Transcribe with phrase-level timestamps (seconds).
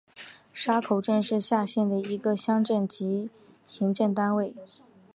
[0.51, 3.29] 沙口镇是下辖的一个乡镇级
[3.67, 4.51] 行政单位。